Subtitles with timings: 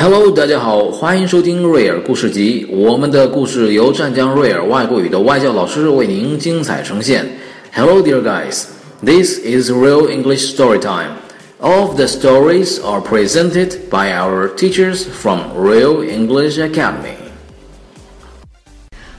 [0.00, 2.66] Hello，大家好，欢迎收听瑞尔故事集。
[2.70, 7.26] 我们的故事由湛江瑞尔外国语的外教老师为您精彩呈现。
[7.74, 8.64] Hello, dear guys.
[9.02, 11.16] This is Real English Story Time.
[11.60, 17.16] All of the stories are presented by our teachers from Real English Academy.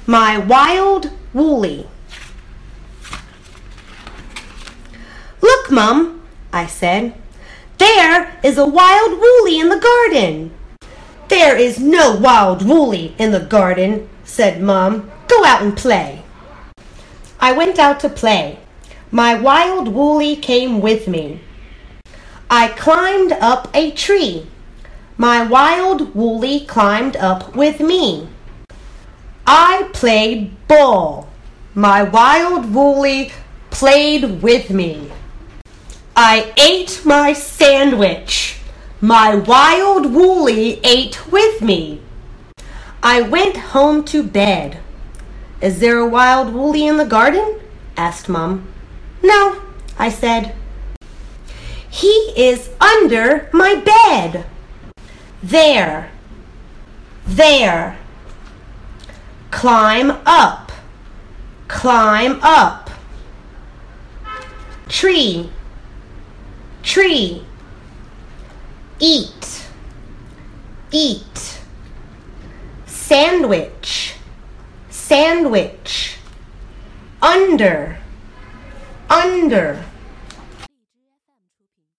[0.05, 1.86] My Wild Woolly.
[5.41, 6.21] Look, Mum,
[6.54, 7.14] I said.
[7.78, 10.51] There is a wild woolly in the garden.
[11.32, 15.11] There is no wild woolly in the garden, said Mum.
[15.29, 16.23] Go out and play.
[17.40, 18.59] I went out to play.
[19.11, 21.40] My wild woolly came with me.
[22.50, 24.46] I climbed up a tree.
[25.17, 28.29] My wild woolly climbed up with me.
[29.46, 31.31] I played ball.
[31.75, 33.33] My wild woolly
[33.70, 35.11] played with me.
[36.14, 38.52] I ate my sandwich.
[39.05, 42.00] My wild woolly ate with me.
[43.03, 44.78] I went home to bed.
[45.61, 47.59] Is there a wild woolly in the garden?
[47.97, 48.72] asked Mum.
[49.20, 49.61] No,
[49.98, 50.55] I said.
[51.91, 54.47] He is under my bed.
[55.42, 56.12] There.
[57.27, 57.98] There.
[59.50, 60.70] Climb up.
[61.66, 62.89] Climb up.
[64.89, 65.50] Tree.
[66.84, 67.44] Tree.
[69.05, 69.64] Eat.
[70.92, 71.58] Eat.
[72.86, 74.14] Sandwich.
[74.91, 76.19] Sandwich.
[77.20, 77.98] Under.
[79.11, 79.84] Under.